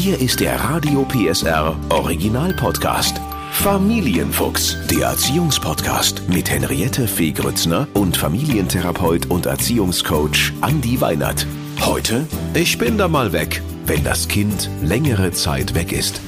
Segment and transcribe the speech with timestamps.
[0.00, 3.20] Hier ist der Radio PSR Original Podcast.
[3.52, 11.46] Familienfuchs, der Erziehungspodcast mit Henriette Fee Grützner und Familientherapeut und Erziehungscoach Andi Weinert.
[11.82, 16.22] Heute, ich bin da mal weg, wenn das Kind längere Zeit weg ist.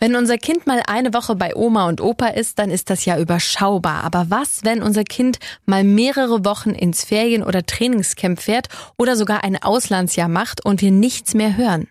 [0.00, 3.18] Wenn unser Kind mal eine Woche bei Oma und Opa ist, dann ist das ja
[3.18, 4.04] überschaubar.
[4.04, 9.42] Aber was, wenn unser Kind mal mehrere Wochen ins Ferien- oder Trainingscamp fährt oder sogar
[9.42, 11.88] ein Auslandsjahr macht und wir nichts mehr hören?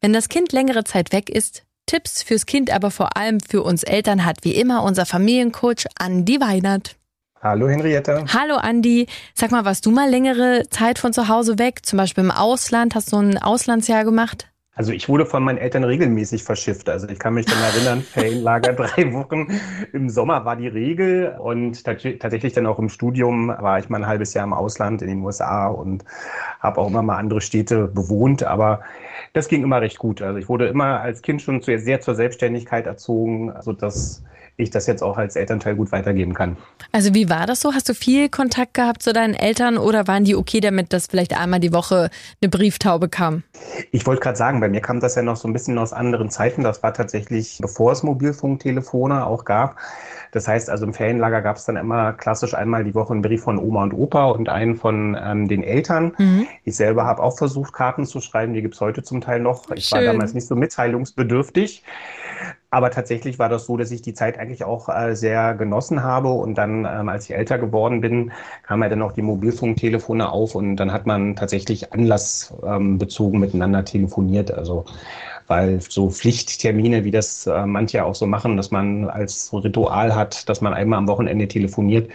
[0.00, 3.82] Wenn das Kind längere Zeit weg ist, Tipps fürs Kind, aber vor allem für uns
[3.82, 6.94] Eltern hat wie immer unser Familiencoach Andi Weinert.
[7.42, 8.26] Hallo Henriette.
[8.32, 9.08] Hallo Andi.
[9.34, 11.84] Sag mal, warst du mal längere Zeit von zu Hause weg?
[11.84, 12.94] Zum Beispiel im Ausland?
[12.94, 14.49] Hast du ein Auslandsjahr gemacht?
[14.80, 16.88] Also ich wurde von meinen Eltern regelmäßig verschifft.
[16.88, 19.48] Also ich kann mich dann erinnern, Ferienlager drei Wochen
[19.92, 24.06] im Sommer war die Regel und tatsächlich dann auch im Studium war ich mal ein
[24.06, 26.06] halbes Jahr im Ausland in den USA und
[26.60, 28.42] habe auch immer mal andere Städte bewohnt.
[28.42, 28.80] Aber
[29.34, 30.22] das ging immer recht gut.
[30.22, 34.24] Also ich wurde immer als Kind schon sehr zur Selbstständigkeit erzogen, also dass
[34.60, 36.56] ich das jetzt auch als Elternteil gut weitergeben kann.
[36.92, 37.72] Also wie war das so?
[37.72, 41.38] Hast du viel Kontakt gehabt zu deinen Eltern oder waren die okay damit, dass vielleicht
[41.38, 43.42] einmal die Woche eine Brieftaube kam?
[43.92, 46.30] Ich wollte gerade sagen, bei mir kam das ja noch so ein bisschen aus anderen
[46.30, 46.62] Zeiten.
[46.62, 49.76] Das war tatsächlich, bevor es Mobilfunktelefone auch gab.
[50.32, 53.42] Das heißt also im Ferienlager gab es dann immer klassisch einmal die Woche einen Brief
[53.42, 56.12] von Oma und Opa und einen von ähm, den Eltern.
[56.18, 56.46] Mhm.
[56.64, 58.52] Ich selber habe auch versucht, Karten zu schreiben.
[58.54, 59.70] Die gibt es heute zum Teil noch.
[59.72, 59.98] Ich Schön.
[59.98, 61.84] war damals nicht so mitteilungsbedürftig.
[62.70, 66.28] Aber tatsächlich war das so, dass ich die Zeit eigentlich auch äh, sehr genossen habe.
[66.28, 68.30] Und dann, ähm, als ich älter geworden bin,
[68.62, 73.84] kamen ja dann auch die Mobilfunktelefone auf und dann hat man tatsächlich anlassbezogen ähm, miteinander
[73.84, 74.52] telefoniert.
[74.52, 74.84] Also
[75.50, 80.48] weil so Pflichttermine, wie das äh, manche auch so machen, dass man als Ritual hat,
[80.48, 82.10] dass man einmal am Wochenende telefoniert,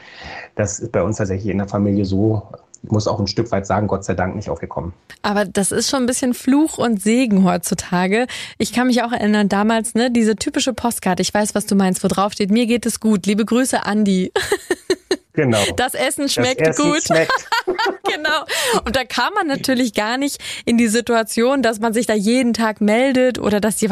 [0.55, 2.43] das ist bei uns tatsächlich in der Familie so
[2.91, 4.93] muss auch ein Stück weit sagen, Gott sei Dank nicht aufgekommen.
[5.23, 8.27] Aber das ist schon ein bisschen Fluch und Segen heutzutage.
[8.59, 12.03] Ich kann mich auch erinnern, damals, ne, diese typische Postkarte, ich weiß, was du meinst,
[12.03, 14.31] wo drauf steht, mir geht es gut, liebe Grüße, Andi.
[15.35, 15.63] Genau.
[15.75, 17.03] Das Essen schmeckt das Essen gut.
[17.03, 17.31] Schmeckt.
[18.03, 18.45] genau.
[18.85, 22.53] Und da kam man natürlich gar nicht in die Situation, dass man sich da jeden
[22.53, 23.89] Tag meldet oder dass die,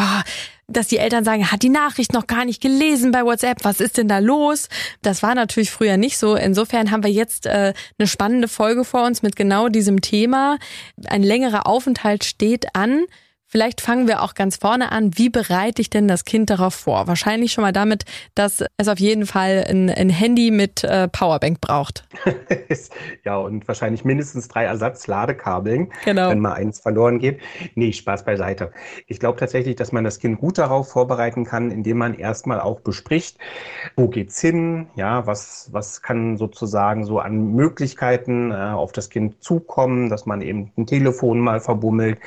[0.67, 3.97] dass die Eltern sagen, hat die Nachricht noch gar nicht gelesen bei WhatsApp, was ist
[3.97, 4.69] denn da los?
[5.01, 6.35] Das war natürlich früher nicht so.
[6.35, 10.57] Insofern haben wir jetzt äh, eine spannende Folge vor uns mit genau diesem Thema.
[11.07, 13.05] Ein längerer Aufenthalt steht an.
[13.53, 15.11] Vielleicht fangen wir auch ganz vorne an.
[15.15, 17.05] Wie bereite ich denn das Kind darauf vor?
[17.05, 18.03] Wahrscheinlich schon mal damit,
[18.33, 22.03] dass es auf jeden Fall ein, ein Handy mit äh, Powerbank braucht.
[23.23, 26.31] ja, und wahrscheinlich mindestens drei Ersatzladekabeln, genau.
[26.31, 27.41] wenn mal eins verloren geht.
[27.75, 28.71] Nee, Spaß beiseite.
[29.05, 32.79] Ich glaube tatsächlich, dass man das Kind gut darauf vorbereiten kann, indem man erstmal auch
[32.79, 33.37] bespricht,
[33.95, 34.87] wo geht's hin?
[34.95, 40.41] Ja, was, was kann sozusagen so an Möglichkeiten äh, auf das Kind zukommen, dass man
[40.41, 42.17] eben ein Telefon mal verbummelt,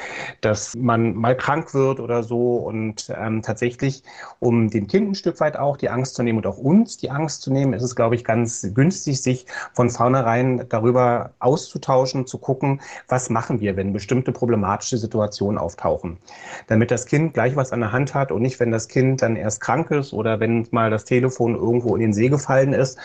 [0.41, 2.56] dass man mal krank wird oder so.
[2.56, 4.03] Und ähm, tatsächlich,
[4.38, 7.10] um dem Kind ein Stück weit auch die Angst zu nehmen und auch uns die
[7.10, 12.38] Angst zu nehmen, ist es, glaube ich, ganz günstig, sich von vornherein darüber auszutauschen, zu
[12.38, 16.19] gucken, was machen wir, wenn bestimmte problematische Situationen auftauchen.
[16.66, 19.37] Damit das Kind gleich was an der Hand hat und nicht, wenn das Kind dann
[19.37, 22.98] erst krank ist oder wenn mal das Telefon irgendwo in den See gefallen ist,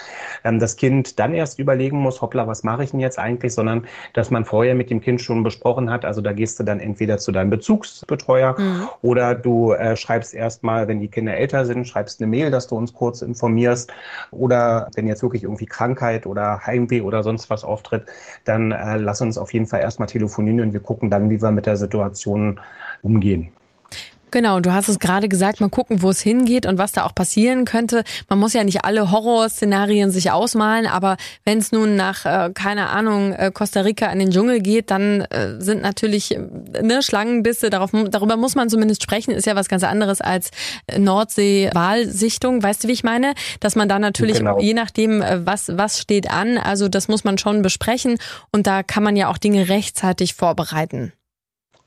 [0.43, 3.87] ähm, das Kind dann erst überlegen muss, hoppla, was mache ich denn jetzt eigentlich, sondern
[4.13, 7.17] dass man vorher mit dem Kind schon besprochen hat, also da gehst du dann entweder
[7.17, 8.59] zu deinem Bezugs Betreuer.
[8.59, 8.89] Mhm.
[9.01, 12.75] Oder du äh, schreibst erstmal, wenn die Kinder älter sind, schreibst eine Mail, dass du
[12.75, 13.91] uns kurz informierst.
[14.31, 18.05] Oder wenn jetzt wirklich irgendwie Krankheit oder Heimweh oder sonst was auftritt,
[18.45, 21.51] dann äh, lass uns auf jeden Fall erstmal telefonieren und wir gucken dann, wie wir
[21.51, 22.59] mit der Situation
[23.01, 23.51] umgehen.
[24.31, 27.05] Genau, und du hast es gerade gesagt, mal gucken, wo es hingeht und was da
[27.05, 28.03] auch passieren könnte.
[28.29, 32.89] Man muss ja nicht alle Horrorszenarien sich ausmalen, aber wenn es nun nach, äh, keine
[32.89, 36.39] Ahnung, äh, Costa Rica in den Dschungel geht, dann äh, sind natürlich äh,
[36.81, 40.51] ne, Schlangenbisse, darauf, darüber muss man zumindest sprechen, ist ja was ganz anderes als
[40.97, 42.63] Nordsee-Wahlsichtung.
[42.63, 43.33] Weißt du, wie ich meine?
[43.59, 44.59] Dass man da natürlich, genau.
[44.59, 48.17] je nachdem, äh, was, was steht an, also das muss man schon besprechen
[48.51, 51.11] und da kann man ja auch Dinge rechtzeitig vorbereiten.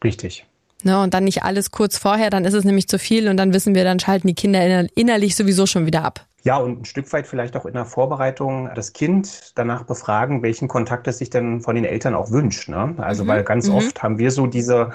[0.02, 0.44] Richtig.
[0.84, 3.54] Ne, und dann nicht alles kurz vorher, dann ist es nämlich zu viel und dann
[3.54, 6.26] wissen wir, dann schalten die Kinder innerlich sowieso schon wieder ab.
[6.44, 10.68] Ja, und ein Stück weit vielleicht auch in der Vorbereitung das Kind danach befragen, welchen
[10.68, 12.68] Kontakt es sich denn von den Eltern auch wünscht.
[12.68, 12.94] Ne?
[12.98, 13.28] Also, mhm.
[13.28, 13.76] weil ganz mhm.
[13.76, 14.90] oft haben wir so diese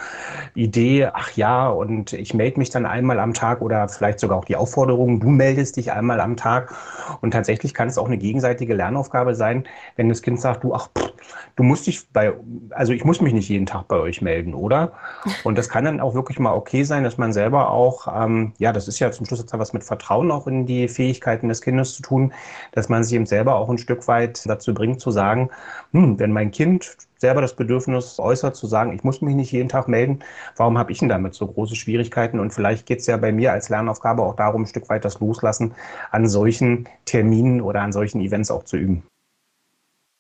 [0.54, 4.46] Idee, ach ja, und ich melde mich dann einmal am Tag oder vielleicht sogar auch
[4.46, 6.75] die Aufforderung, du meldest dich einmal am Tag.
[7.22, 10.90] Und tatsächlich kann es auch eine gegenseitige Lernaufgabe sein, wenn das Kind sagt, du, ach,
[10.95, 11.10] pff,
[11.56, 12.34] du musst dich bei,
[12.69, 14.94] also ich muss mich nicht jeden Tag bei euch melden, oder?
[15.44, 18.72] Und das kann dann auch wirklich mal okay sein, dass man selber auch, ähm, ja,
[18.72, 21.62] das ist ja zum Schluss jetzt was mit Vertrauen auch in die Fähigkeit Selbstständigkeiten des
[21.62, 22.34] Kindes zu tun,
[22.72, 25.50] dass man sich eben selber auch ein Stück weit dazu bringt zu sagen,
[25.92, 29.70] hm, wenn mein Kind selber das Bedürfnis äußert, zu sagen, ich muss mich nicht jeden
[29.70, 30.20] Tag melden,
[30.56, 32.40] warum habe ich denn damit so große Schwierigkeiten?
[32.40, 35.20] Und vielleicht geht es ja bei mir als Lernaufgabe auch darum, ein Stück weit das
[35.20, 35.74] Loslassen
[36.12, 39.04] an solchen Terminen oder an solchen Events auch zu üben.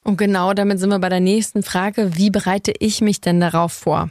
[0.03, 2.17] Und genau damit sind wir bei der nächsten Frage.
[2.17, 4.09] Wie bereite ich mich denn darauf vor?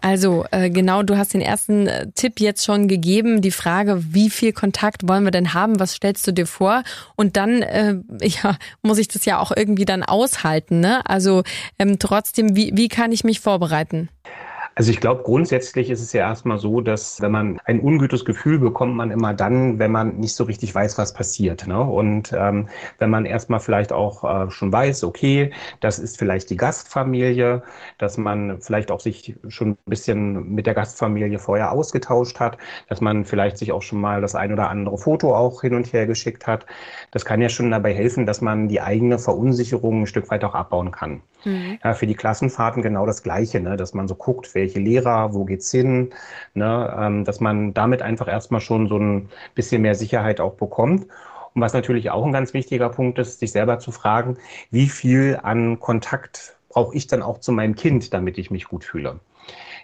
[0.00, 4.30] Also äh, genau, du hast den ersten äh, Tipp jetzt schon gegeben, die Frage, wie
[4.30, 6.82] viel Kontakt wollen wir denn haben, was stellst du dir vor?
[7.16, 10.80] Und dann äh, ja, muss ich das ja auch irgendwie dann aushalten.
[10.80, 11.04] Ne?
[11.06, 11.42] Also
[11.78, 14.08] ähm, trotzdem, wie, wie kann ich mich vorbereiten?
[14.74, 18.58] Also ich glaube, grundsätzlich ist es ja erstmal so, dass wenn man ein ungutes Gefühl
[18.58, 21.66] bekommt, man immer dann, wenn man nicht so richtig weiß, was passiert.
[21.66, 21.80] Ne?
[21.80, 22.68] Und ähm,
[22.98, 27.62] wenn man erstmal vielleicht auch äh, schon weiß, okay, das ist vielleicht die Gastfamilie,
[27.98, 32.56] dass man vielleicht auch sich schon ein bisschen mit der Gastfamilie vorher ausgetauscht hat,
[32.88, 35.92] dass man vielleicht sich auch schon mal das ein oder andere Foto auch hin und
[35.92, 36.64] her geschickt hat.
[37.10, 40.54] Das kann ja schon dabei helfen, dass man die eigene Verunsicherung ein Stück weit auch
[40.54, 41.22] abbauen kann.
[41.44, 41.78] Mhm.
[41.82, 43.76] Ja, für die Klassenfahrten genau das Gleiche, ne?
[43.76, 46.10] dass man so guckt, welche Lehrer, wo geht's hin,
[46.54, 46.94] ne?
[46.98, 51.06] Ähm, dass man damit einfach erstmal schon so ein bisschen mehr Sicherheit auch bekommt.
[51.54, 54.36] Und was natürlich auch ein ganz wichtiger Punkt ist, sich selber zu fragen,
[54.70, 58.84] wie viel an Kontakt brauche ich dann auch zu meinem Kind, damit ich mich gut
[58.84, 59.20] fühle.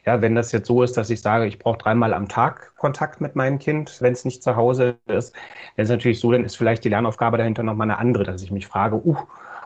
[0.07, 3.21] Ja, wenn das jetzt so ist, dass ich sage, ich brauche dreimal am Tag Kontakt
[3.21, 5.35] mit meinem Kind, wenn es nicht zu Hause ist,
[5.77, 8.53] dann ist natürlich so, dann ist vielleicht die Lernaufgabe dahinter nochmal eine andere, dass ich
[8.53, 9.17] mich frage, uh,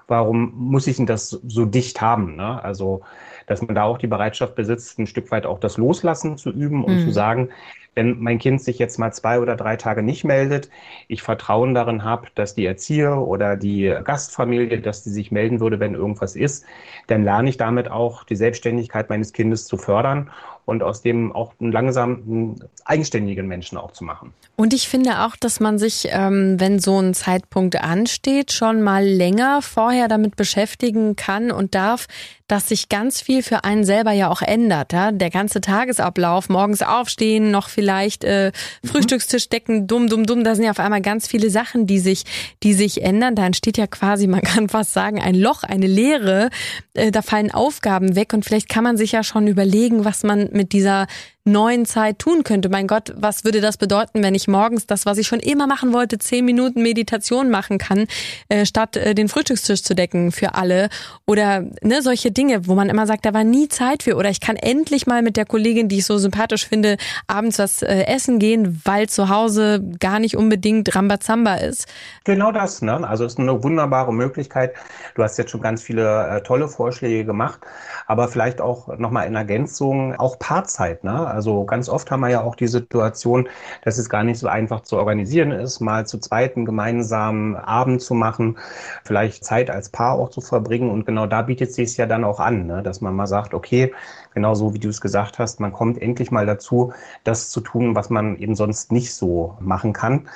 [0.08, 2.36] warum muss ich denn das so dicht haben?
[2.36, 2.62] Ne?
[2.62, 3.02] Also,
[3.50, 6.84] dass man da auch die Bereitschaft besitzt, ein Stück weit auch das Loslassen zu üben
[6.84, 7.04] und mhm.
[7.04, 7.48] zu sagen,
[7.96, 10.70] wenn mein Kind sich jetzt mal zwei oder drei Tage nicht meldet,
[11.08, 15.80] ich Vertrauen darin habe, dass die Erzieher oder die Gastfamilie, dass die sich melden würde,
[15.80, 16.64] wenn irgendwas ist,
[17.08, 20.30] dann lerne ich damit auch die Selbstständigkeit meines Kindes zu fördern
[20.70, 24.32] und aus dem auch einen langsamen, eigenständigen Menschen auch zu machen.
[24.54, 29.04] Und ich finde auch, dass man sich, ähm, wenn so ein Zeitpunkt ansteht, schon mal
[29.04, 32.06] länger vorher damit beschäftigen kann und darf,
[32.50, 34.92] dass sich ganz viel für einen selber ja auch ändert.
[34.92, 35.12] Ja?
[35.12, 38.50] Der ganze Tagesablauf, morgens aufstehen, noch vielleicht äh,
[38.82, 38.88] mhm.
[38.88, 42.24] Frühstückstisch decken, dumm, dumm, dumm, da sind ja auf einmal ganz viele Sachen, die sich,
[42.64, 43.36] die sich ändern.
[43.36, 46.50] Da entsteht ja quasi, man kann fast sagen, ein Loch, eine Leere.
[46.94, 50.48] Äh, da fallen Aufgaben weg und vielleicht kann man sich ja schon überlegen, was man
[50.52, 51.06] mit dieser
[51.44, 52.68] neuen Zeit tun könnte.
[52.68, 55.92] Mein Gott, was würde das bedeuten, wenn ich morgens das, was ich schon immer machen
[55.92, 58.06] wollte, zehn Minuten Meditation machen kann,
[58.48, 60.90] äh, statt äh, den Frühstückstisch zu decken für alle
[61.26, 64.40] oder ne, solche Dinge, wo man immer sagt, da war nie Zeit für oder ich
[64.40, 68.38] kann endlich mal mit der Kollegin, die ich so sympathisch finde, abends was äh, essen
[68.38, 71.86] gehen, weil zu Hause gar nicht unbedingt Rambazamba ist.
[72.24, 73.06] Genau das, ne?
[73.08, 74.74] Also ist eine wunderbare Möglichkeit.
[75.14, 77.60] Du hast jetzt schon ganz viele äh, tolle Vorschläge gemacht,
[78.06, 81.29] aber vielleicht auch nochmal in Ergänzung auch Paarzeit, ne?
[81.30, 83.48] Also ganz oft haben wir ja auch die Situation,
[83.82, 88.14] dass es gar nicht so einfach zu organisieren ist, mal zu zweiten gemeinsamen Abend zu
[88.14, 88.58] machen,
[89.04, 90.90] vielleicht Zeit als Paar auch zu verbringen.
[90.90, 92.82] Und genau da bietet sich es ja dann auch an, ne?
[92.82, 93.92] dass man mal sagt, okay,
[94.34, 96.92] genau so wie du es gesagt hast, man kommt endlich mal dazu,
[97.24, 100.28] das zu tun, was man eben sonst nicht so machen kann.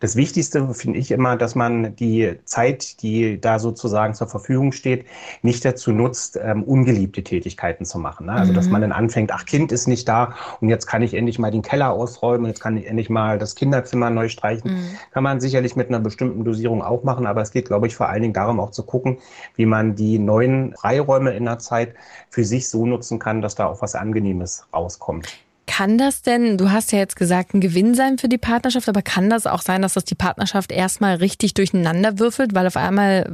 [0.00, 5.06] Das Wichtigste finde ich immer, dass man die Zeit, die da sozusagen zur Verfügung steht,
[5.42, 8.26] nicht dazu nutzt, ähm, ungeliebte Tätigkeiten zu machen.
[8.26, 8.32] Ne?
[8.32, 8.56] Also, mhm.
[8.56, 11.50] dass man dann anfängt, ach, Kind ist nicht da und jetzt kann ich endlich mal
[11.50, 14.72] den Keller ausräumen, jetzt kann ich endlich mal das Kinderzimmer neu streichen.
[14.72, 14.98] Mhm.
[15.12, 18.08] Kann man sicherlich mit einer bestimmten Dosierung auch machen, aber es geht, glaube ich, vor
[18.08, 19.18] allen Dingen darum, auch zu gucken,
[19.56, 21.94] wie man die neuen Freiräume in der Zeit
[22.30, 25.47] für sich so nutzen kann, dass da auch was Angenehmes rauskommt.
[25.68, 29.02] Kann das denn, du hast ja jetzt gesagt, ein Gewinn sein für die Partnerschaft, aber
[29.02, 33.30] kann das auch sein, dass das die Partnerschaft erstmal richtig durcheinander würfelt, weil auf einmal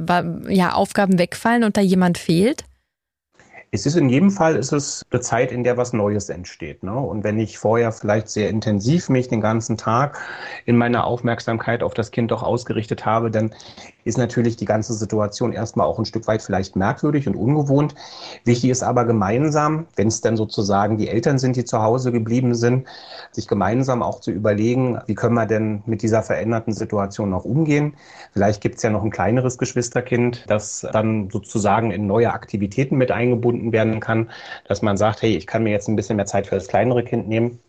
[0.49, 2.65] ja Aufgaben wegfallen und da jemand fehlt?
[3.75, 6.81] Es ist in jedem Fall ist es eine Zeit, in der was Neues entsteht.
[6.81, 6.93] Ne?
[6.93, 10.17] Und wenn ich vorher vielleicht sehr intensiv mich den ganzen Tag
[10.65, 13.53] in meiner Aufmerksamkeit auf das Kind doch ausgerichtet habe, dann
[14.05, 17.95] ist natürlich die ganze Situation erstmal auch ein Stück weit vielleicht merkwürdig und ungewohnt.
[18.45, 22.53] Wichtig ist aber gemeinsam, wenn es dann sozusagen die Eltern sind, die zu Hause geblieben
[22.53, 22.87] sind,
[23.31, 27.95] sich gemeinsam auch zu überlegen, wie können wir denn mit dieser veränderten Situation noch umgehen.
[28.31, 33.11] Vielleicht gibt es ja noch ein kleineres Geschwisterkind, das dann sozusagen in neue Aktivitäten mit
[33.11, 34.29] eingebunden werden kann,
[34.67, 37.03] dass man sagt, hey, ich kann mir jetzt ein bisschen mehr Zeit für das kleinere
[37.03, 37.59] Kind nehmen.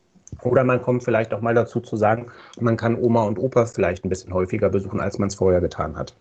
[0.43, 2.27] Oder man kommt vielleicht auch mal dazu zu sagen,
[2.59, 5.97] man kann Oma und Opa vielleicht ein bisschen häufiger besuchen, als man es vorher getan
[5.97, 6.15] hat.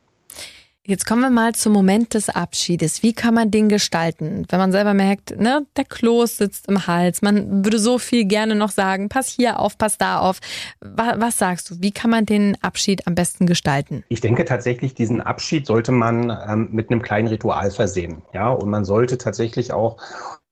[0.87, 3.01] Jetzt kommen wir mal zum Moment des Abschiedes.
[3.01, 4.45] Wie kann man den gestalten?
[4.49, 8.53] Wenn man selber merkt, ne, der Kloß sitzt im Hals, man würde so viel gerne
[8.53, 10.39] noch sagen, pass hier auf, pass da auf.
[10.81, 11.75] Was, was sagst du?
[11.79, 14.03] Wie kann man den Abschied am besten gestalten?
[14.09, 18.21] Ich denke tatsächlich, diesen Abschied sollte man ähm, mit einem kleinen Ritual versehen.
[18.35, 19.97] Ja, und man sollte tatsächlich auch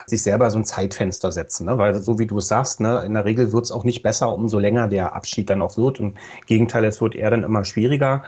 [0.05, 1.77] sich selber so ein Zeitfenster setzen, ne?
[1.77, 4.33] weil so wie du es sagst, ne, in der Regel wird es auch nicht besser,
[4.33, 5.99] umso länger der Abschied dann auch wird.
[5.99, 8.23] Im Gegenteil, es wird eher dann immer schwieriger.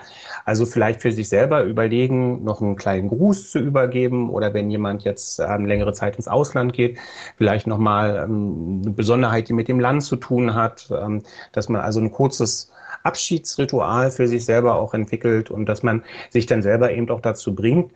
[0.46, 1.95] Also vielleicht für sich selber überlegen,
[2.44, 6.74] noch einen kleinen Gruß zu übergeben oder wenn jemand jetzt ähm, längere Zeit ins Ausland
[6.74, 6.98] geht,
[7.38, 11.82] vielleicht nochmal ähm, eine Besonderheit, die mit dem Land zu tun hat, ähm, dass man
[11.82, 12.72] also ein kurzes
[13.04, 17.54] Abschiedsritual für sich selber auch entwickelt und dass man sich dann selber eben auch dazu
[17.54, 17.92] bringt,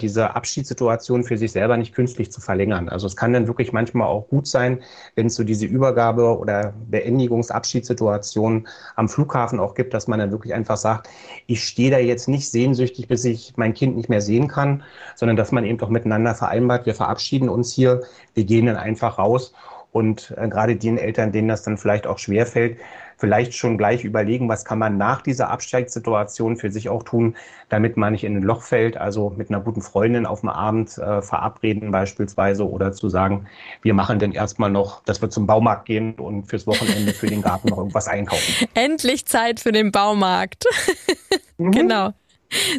[0.00, 2.88] diese Abschiedssituation für sich selber nicht künstlich zu verlängern.
[2.88, 4.82] Also es kann dann wirklich manchmal auch gut sein,
[5.14, 10.54] wenn es so diese Übergabe oder Beendigungsabschiedssituation am Flughafen auch gibt, dass man dann wirklich
[10.54, 11.08] einfach sagt,
[11.46, 14.82] ich stehe da jetzt nicht sehnsüchtig, bis ich mein Kind nicht mehr sehen kann,
[15.14, 18.02] sondern dass man eben doch miteinander vereinbart, wir verabschieden uns hier,
[18.34, 19.52] wir gehen dann einfach raus
[19.96, 22.76] und äh, gerade den Eltern, denen das dann vielleicht auch schwerfällt,
[23.16, 27.34] vielleicht schon gleich überlegen, was kann man nach dieser Absteigssituation für sich auch tun,
[27.70, 30.98] damit man nicht in ein Loch fällt, also mit einer guten Freundin auf dem Abend
[30.98, 33.46] äh, verabreden beispielsweise oder zu sagen,
[33.80, 37.40] wir machen denn erstmal noch, dass wir zum Baumarkt gehen und fürs Wochenende für den
[37.40, 38.66] Garten noch irgendwas einkaufen.
[38.74, 40.66] Endlich Zeit für den Baumarkt.
[41.56, 41.70] mhm.
[41.70, 42.12] Genau.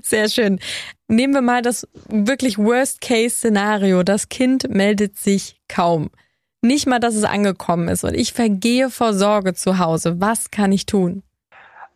[0.04, 0.60] Sehr schön.
[1.08, 4.04] Nehmen wir mal das wirklich Worst-Case-Szenario.
[4.04, 6.12] Das Kind meldet sich kaum.
[6.62, 10.20] Nicht mal, dass es angekommen ist und ich vergehe vor Sorge zu Hause.
[10.20, 11.24] Was kann ich tun?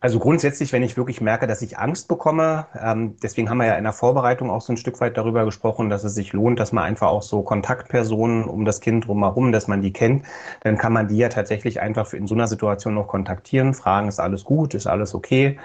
[0.03, 3.75] Also grundsätzlich, wenn ich wirklich merke, dass ich Angst bekomme, ähm, deswegen haben wir ja
[3.75, 6.71] in der Vorbereitung auch so ein Stück weit darüber gesprochen, dass es sich lohnt, dass
[6.71, 10.25] man einfach auch so Kontaktpersonen um das Kind drumherum, dass man die kennt,
[10.61, 14.19] dann kann man die ja tatsächlich einfach in so einer Situation noch kontaktieren, fragen, ist
[14.19, 15.59] alles gut, ist alles okay.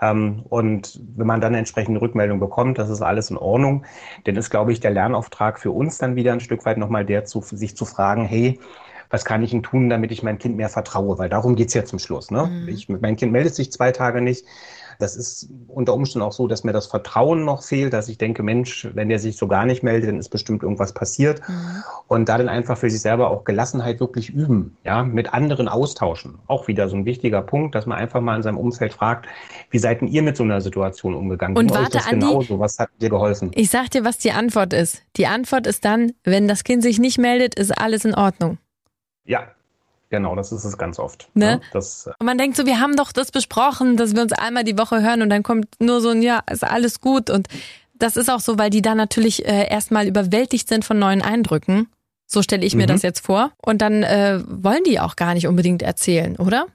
[0.00, 3.84] Ähm, und wenn man dann entsprechende Rückmeldung bekommt, das ist alles in Ordnung,
[4.24, 7.26] dann ist, glaube ich, der Lernauftrag für uns dann wieder ein Stück weit nochmal der,
[7.26, 8.58] zu, sich zu fragen, hey,
[9.10, 11.18] was kann ich denn tun, damit ich mein Kind mehr vertraue?
[11.18, 12.30] Weil darum geht's ja zum Schluss.
[12.30, 12.46] Ne?
[12.46, 12.68] Mhm.
[12.68, 14.44] Ich, mein Kind meldet sich zwei Tage nicht.
[14.98, 18.42] Das ist unter Umständen auch so, dass mir das Vertrauen noch fehlt, dass ich denke,
[18.42, 21.40] Mensch, wenn der sich so gar nicht meldet, dann ist bestimmt irgendwas passiert.
[21.48, 21.84] Mhm.
[22.08, 26.40] Und da dann einfach für sich selber auch Gelassenheit wirklich üben, ja, mit anderen austauschen.
[26.48, 29.26] Auch wieder so ein wichtiger Punkt, dass man einfach mal in seinem Umfeld fragt,
[29.70, 31.56] wie seid denn ihr mit so einer Situation umgegangen?
[31.56, 32.58] Und warte, Andi, genauso?
[32.58, 33.52] was hat dir geholfen?
[33.54, 35.02] Ich sag dir, was die Antwort ist.
[35.16, 38.58] Die Antwort ist dann, wenn das Kind sich nicht meldet, ist alles in Ordnung.
[39.28, 39.46] Ja,
[40.10, 41.28] Genau, das ist es ganz oft.
[41.34, 41.56] Ne?
[41.56, 41.60] ne?
[41.72, 44.64] Das, äh, und man denkt so, wir haben doch das besprochen, dass wir uns einmal
[44.64, 47.28] die Woche hören und dann kommt nur so ein Ja, ist alles gut.
[47.28, 47.48] Und
[47.94, 51.88] das ist auch so, weil die da natürlich äh, erstmal überwältigt sind von neuen Eindrücken.
[52.26, 52.88] So stelle ich mir mhm.
[52.88, 53.52] das jetzt vor.
[53.60, 56.66] Und dann äh, wollen die auch gar nicht unbedingt erzählen, oder?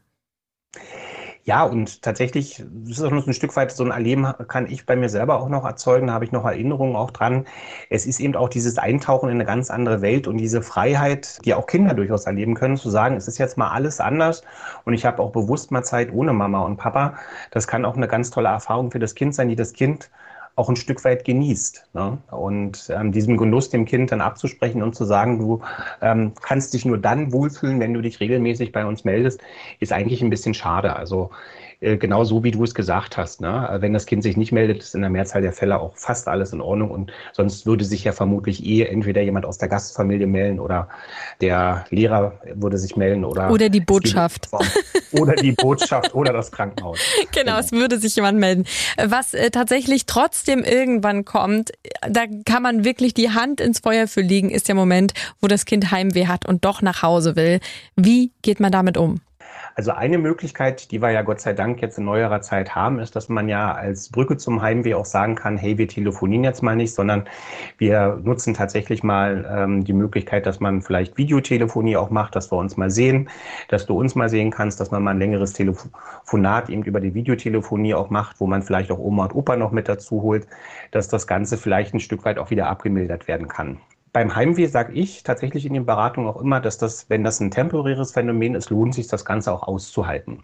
[1.45, 4.85] Ja, und tatsächlich, das ist auch noch ein Stück weit so ein Erleben, kann ich
[4.85, 6.07] bei mir selber auch noch erzeugen.
[6.07, 7.45] Da habe ich noch Erinnerungen auch dran.
[7.89, 11.53] Es ist eben auch dieses Eintauchen in eine ganz andere Welt und diese Freiheit, die
[11.53, 14.41] auch Kinder durchaus erleben können, zu sagen, es ist jetzt mal alles anders
[14.85, 17.15] und ich habe auch bewusst mal Zeit ohne Mama und Papa.
[17.51, 20.09] Das kann auch eine ganz tolle Erfahrung für das Kind sein, die das Kind
[20.55, 21.89] auch ein Stück weit genießt.
[21.93, 22.19] Ne?
[22.29, 25.61] Und ähm, diesem Genuss dem Kind dann abzusprechen und zu sagen, du
[26.01, 29.41] ähm, kannst dich nur dann wohlfühlen, wenn du dich regelmäßig bei uns meldest,
[29.79, 30.95] ist eigentlich ein bisschen schade.
[30.95, 31.31] Also
[31.83, 33.41] äh, genau so, wie du es gesagt hast.
[33.41, 33.77] Ne?
[33.79, 36.53] Wenn das Kind sich nicht meldet, ist in der Mehrzahl der Fälle auch fast alles
[36.53, 40.59] in Ordnung und sonst würde sich ja vermutlich eh entweder jemand aus der Gastfamilie melden
[40.59, 40.87] oder
[41.41, 44.49] der Lehrer würde sich melden oder oder die Botschaft
[45.11, 46.99] oder die Botschaft oder das Krankenhaus.
[47.31, 48.65] Genau, genau, es würde sich jemand melden.
[49.03, 51.71] Was äh, tatsächlich trotzdem irgendwann kommt,
[52.07, 55.65] da kann man wirklich die Hand ins Feuer für legen, ist der Moment, wo das
[55.65, 57.59] Kind Heimweh hat und doch nach Hause will.
[57.95, 59.21] Wie geht man damit um?
[59.75, 63.15] Also eine Möglichkeit, die wir ja Gott sei Dank jetzt in neuerer Zeit haben, ist,
[63.15, 66.75] dass man ja als Brücke zum Heimweh auch sagen kann, hey, wir telefonieren jetzt mal
[66.75, 67.25] nicht, sondern
[67.79, 72.57] wir nutzen tatsächlich mal ähm, die Möglichkeit, dass man vielleicht Videotelefonie auch macht, dass wir
[72.57, 73.29] uns mal sehen,
[73.67, 77.15] dass du uns mal sehen kannst, dass man mal ein längeres Telefonat eben über die
[77.15, 80.47] Videotelefonie auch macht, wo man vielleicht auch Oma und Opa noch mit dazu holt,
[80.91, 83.79] dass das Ganze vielleicht ein Stück weit auch wieder abgemildert werden kann.
[84.13, 87.49] Beim Heimweh sage ich tatsächlich in den Beratungen auch immer, dass das, wenn das ein
[87.49, 90.43] temporäres Phänomen ist, lohnt sich das Ganze auch auszuhalten.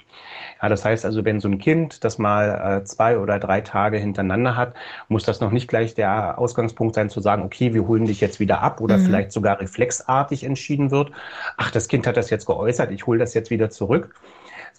[0.60, 3.98] Ja, das heißt also, wenn so ein Kind das mal äh, zwei oder drei Tage
[3.98, 4.74] hintereinander hat,
[5.08, 8.40] muss das noch nicht gleich der Ausgangspunkt sein zu sagen, okay, wir holen dich jetzt
[8.40, 9.06] wieder ab oder mhm.
[9.06, 11.12] vielleicht sogar reflexartig entschieden wird,
[11.56, 14.16] ach, das Kind hat das jetzt geäußert, ich hole das jetzt wieder zurück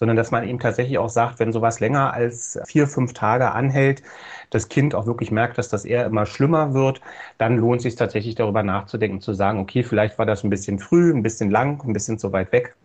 [0.01, 4.01] sondern dass man eben tatsächlich auch sagt, wenn sowas länger als vier, fünf Tage anhält,
[4.49, 7.01] das Kind auch wirklich merkt, dass das eher immer schlimmer wird,
[7.37, 10.79] dann lohnt es sich tatsächlich darüber nachzudenken, zu sagen, okay, vielleicht war das ein bisschen
[10.79, 12.75] früh, ein bisschen lang, ein bisschen zu weit weg.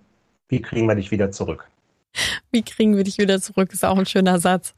[0.48, 1.66] Wie kriegen wir dich wieder zurück?
[2.50, 3.72] Wie kriegen wir dich wieder zurück?
[3.72, 4.74] Ist auch ein schöner Satz.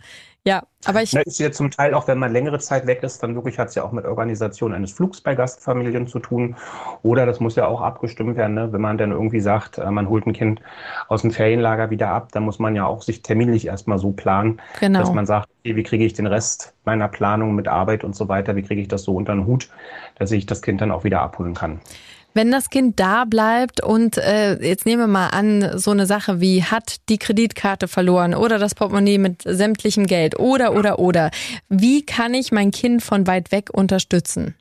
[0.48, 1.10] Ja, aber ich.
[1.10, 3.68] Das ist ja zum Teil auch, wenn man längere Zeit weg ist, dann wirklich hat
[3.68, 6.56] es ja auch mit Organisation eines Flugs bei Gastfamilien zu tun.
[7.02, 8.72] Oder das muss ja auch abgestimmt werden, ne?
[8.72, 10.62] wenn man dann irgendwie sagt, äh, man holt ein Kind
[11.08, 14.62] aus dem Ferienlager wieder ab, dann muss man ja auch sich terminlich erstmal so planen,
[14.80, 15.00] genau.
[15.00, 18.28] dass man sagt, okay, wie kriege ich den Rest meiner Planung mit Arbeit und so
[18.28, 19.68] weiter, wie kriege ich das so unter den Hut,
[20.14, 21.80] dass ich das Kind dann auch wieder abholen kann.
[22.38, 26.40] Wenn das Kind da bleibt und äh, jetzt nehmen wir mal an, so eine Sache
[26.40, 31.32] wie hat die Kreditkarte verloren oder das Portemonnaie mit sämtlichem Geld oder oder oder.
[31.68, 34.54] Wie kann ich mein Kind von weit weg unterstützen?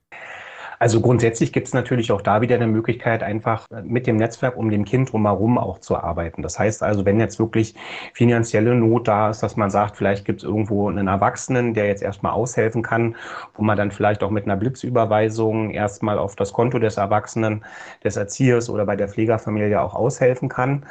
[0.79, 4.69] Also grundsätzlich gibt es natürlich auch da wieder eine Möglichkeit, einfach mit dem Netzwerk um
[4.69, 6.41] dem Kind drumherum auch zu arbeiten.
[6.41, 7.75] Das heißt also, wenn jetzt wirklich
[8.13, 12.03] finanzielle Not da ist, dass man sagt, vielleicht gibt es irgendwo einen Erwachsenen, der jetzt
[12.03, 13.15] erstmal aushelfen kann,
[13.55, 17.65] wo man dann vielleicht auch mit einer Blitzüberweisung erstmal auf das Konto des Erwachsenen,
[18.03, 20.85] des Erziehers oder bei der Pflegerfamilie auch aushelfen kann.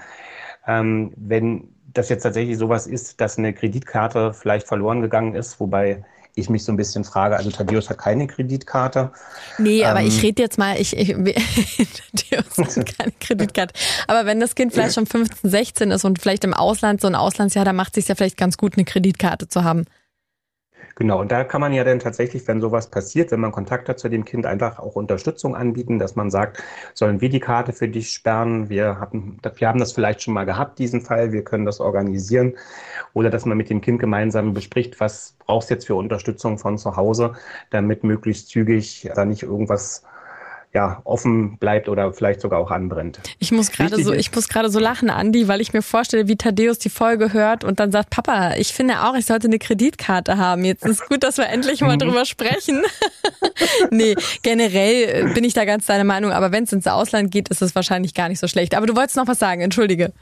[0.66, 6.04] Ähm, wenn das jetzt tatsächlich sowas ist, dass eine Kreditkarte vielleicht verloren gegangen ist, wobei
[6.36, 9.10] ich mich so ein bisschen frage, also Thaddeus hat keine Kreditkarte.
[9.58, 13.74] Nee, aber ähm, ich rede jetzt mal, ich, ich Thaddeus hat keine Kreditkarte.
[14.06, 17.14] Aber wenn das Kind vielleicht schon 15, 16 ist und vielleicht im Ausland, so ein
[17.14, 19.86] Auslandsjahr, da macht es sich ja vielleicht ganz gut, eine Kreditkarte zu haben.
[20.98, 23.98] Genau, und da kann man ja dann tatsächlich, wenn sowas passiert, wenn man Kontakt hat
[23.98, 26.62] zu dem Kind, einfach auch Unterstützung anbieten, dass man sagt,
[26.94, 28.70] sollen wir die Karte für dich sperren?
[28.70, 32.54] Wir haben, wir haben das vielleicht schon mal gehabt, diesen Fall, wir können das organisieren.
[33.12, 36.78] Oder dass man mit dem Kind gemeinsam bespricht, was brauchst du jetzt für Unterstützung von
[36.78, 37.34] zu Hause,
[37.68, 40.02] damit möglichst zügig da nicht irgendwas
[40.76, 43.18] ja, offen bleibt oder vielleicht sogar auch anbrennt.
[43.38, 46.36] Ich muss gerade so, ich muss gerade so lachen, Andi, weil ich mir vorstelle, wie
[46.36, 50.36] Thaddeus die Folge hört und dann sagt, Papa, ich finde auch, ich sollte eine Kreditkarte
[50.36, 50.66] haben.
[50.66, 52.82] Jetzt ist gut, dass wir endlich mal drüber sprechen.
[53.90, 57.62] nee, generell bin ich da ganz deiner Meinung, aber wenn es ins Ausland geht, ist
[57.62, 58.74] es wahrscheinlich gar nicht so schlecht.
[58.74, 60.12] Aber du wolltest noch was sagen, entschuldige.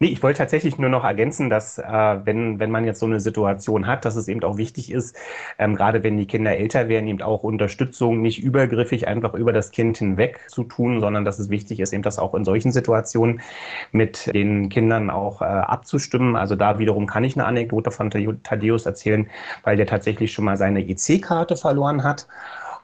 [0.00, 1.82] Nee, ich wollte tatsächlich nur noch ergänzen, dass äh,
[2.24, 5.16] wenn, wenn man jetzt so eine Situation hat, dass es eben auch wichtig ist,
[5.58, 9.72] ähm, gerade wenn die Kinder älter werden, eben auch Unterstützung nicht übergriffig einfach über das
[9.72, 13.40] Kind hinweg zu tun, sondern dass es wichtig ist, eben das auch in solchen Situationen
[13.90, 16.36] mit den Kindern auch äh, abzustimmen.
[16.36, 19.28] Also da wiederum kann ich eine Anekdote von Thaddeus erzählen,
[19.64, 22.28] weil der tatsächlich schon mal seine EC-Karte verloren hat.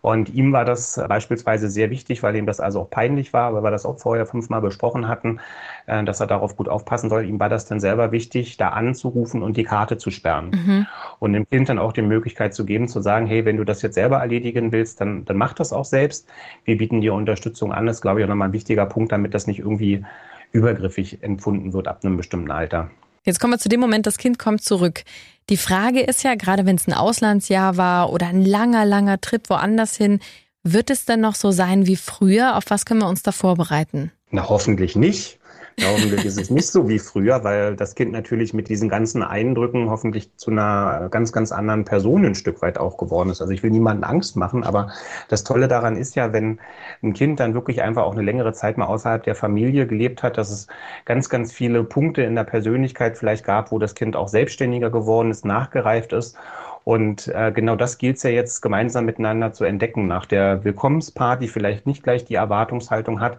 [0.05, 3.63] Und ihm war das beispielsweise sehr wichtig, weil ihm das also auch peinlich war, weil
[3.63, 5.41] wir das auch vorher fünfmal besprochen hatten,
[5.87, 7.25] äh, dass er darauf gut aufpassen soll.
[7.25, 10.51] Ihm war das dann selber wichtig, da anzurufen und die Karte zu sperren.
[10.51, 10.87] Mhm.
[11.21, 13.81] Und dem Kind dann auch die Möglichkeit zu geben, zu sagen, hey, wenn du das
[13.81, 16.29] jetzt selber erledigen willst, dann, dann mach das auch selbst.
[16.67, 17.87] Wir bieten dir Unterstützung an.
[17.87, 20.05] Das ist, glaube ich, auch nochmal ein wichtiger Punkt, damit das nicht irgendwie
[20.53, 22.91] übergriffig empfunden wird ab einem bestimmten Alter.
[23.25, 25.03] Jetzt kommen wir zu dem Moment, das Kind kommt zurück.
[25.49, 29.49] Die Frage ist ja, gerade wenn es ein Auslandsjahr war oder ein langer, langer Trip
[29.49, 30.21] woanders hin,
[30.63, 32.57] wird es denn noch so sein wie früher?
[32.57, 34.13] Auf was können wir uns da vorbereiten?
[34.31, 35.39] Na, hoffentlich nicht.
[35.77, 39.25] Ja, hoffentlich ist es nicht so wie früher, weil das Kind natürlich mit diesen ganzen
[39.25, 43.41] Eindrücken hoffentlich zu einer ganz, ganz anderen Person ein Stück weit auch geworden ist.
[43.41, 44.93] Also ich will niemanden Angst machen, aber
[45.29, 46.61] das Tolle daran ist ja, wenn
[47.03, 50.39] ein Kind dann wirklich einfach auch eine längere Zeit mal außerhalb der Familie gelebt hat,
[50.39, 50.69] dass es
[51.07, 55.33] ganz, ganz viele Punkte in der Persönlichkeit vielleicht gab, wo das Kind auch selbstständiger geworden
[55.33, 56.37] ist, nachgereift ist.
[56.85, 60.07] Und äh, genau das gilt es ja jetzt gemeinsam miteinander zu entdecken.
[60.07, 63.39] Nach der Willkommensparty vielleicht nicht gleich die Erwartungshaltung hat,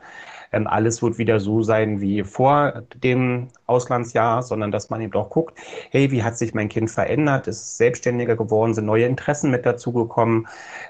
[0.55, 5.29] ähm, alles wird wieder so sein wie vor dem Auslandsjahr, sondern dass man eben auch
[5.29, 5.57] guckt,
[5.91, 10.47] hey, wie hat sich mein Kind verändert, ist selbstständiger geworden, sind neue Interessen mit dazugekommen,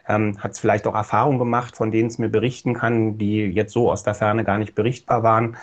[0.08, 3.74] ähm, hat es vielleicht auch Erfahrungen gemacht, von denen es mir berichten kann, die jetzt
[3.74, 5.58] so aus der Ferne gar nicht berichtbar waren.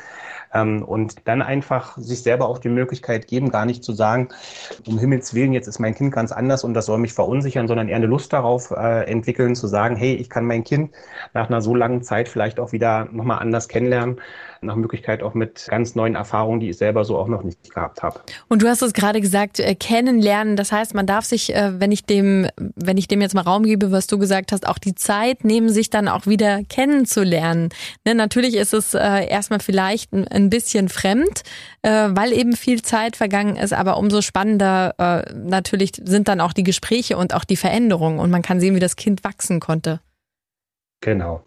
[0.54, 4.28] Ähm, und dann einfach sich selber auch die Möglichkeit geben, gar nicht zu sagen,
[4.86, 7.88] um Himmels Willen, jetzt ist mein Kind ganz anders und das soll mich verunsichern, sondern
[7.88, 10.92] eher eine Lust darauf äh, entwickeln, zu sagen, hey, ich kann mein Kind
[11.34, 14.20] nach einer so langen Zeit vielleicht auch wieder nochmal anders kennenlernen
[14.62, 18.02] nach Möglichkeit auch mit ganz neuen Erfahrungen, die ich selber so auch noch nicht gehabt
[18.02, 18.20] habe.
[18.48, 20.56] Und du hast es gerade gesagt, äh, kennenlernen.
[20.56, 22.46] Das heißt, man darf sich, äh, wenn ich dem,
[22.76, 25.68] wenn ich dem jetzt mal Raum gebe, was du gesagt hast, auch die Zeit nehmen,
[25.68, 27.70] sich dann auch wieder kennenzulernen.
[28.04, 31.42] Ne, natürlich ist es äh, erstmal vielleicht ein, ein bisschen fremd,
[31.82, 36.52] äh, weil eben viel Zeit vergangen ist, aber umso spannender äh, natürlich sind dann auch
[36.52, 40.00] die Gespräche und auch die Veränderungen und man kann sehen, wie das Kind wachsen konnte.
[41.00, 41.42] Genau.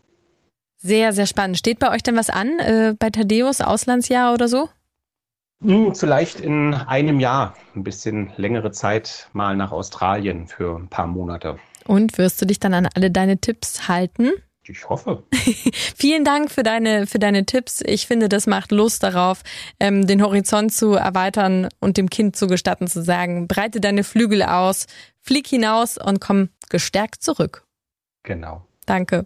[0.86, 1.58] Sehr, sehr spannend.
[1.58, 4.70] Steht bei euch denn was an, äh, bei Thaddeus, Auslandsjahr oder so?
[5.64, 11.08] Hm, vielleicht in einem Jahr, ein bisschen längere Zeit mal nach Australien für ein paar
[11.08, 11.58] Monate.
[11.88, 14.30] Und wirst du dich dann an alle deine Tipps halten?
[14.62, 15.24] Ich hoffe.
[15.96, 17.82] Vielen Dank für deine, für deine Tipps.
[17.84, 19.42] Ich finde, das macht Lust darauf,
[19.80, 24.44] ähm, den Horizont zu erweitern und dem Kind zu gestatten, zu sagen, breite deine Flügel
[24.44, 24.86] aus,
[25.20, 27.66] flieg hinaus und komm gestärkt zurück.
[28.22, 28.68] Genau.
[28.86, 29.26] Danke.